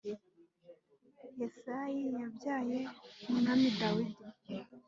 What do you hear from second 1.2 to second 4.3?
Yesayi yabyaye Umwami Dawidi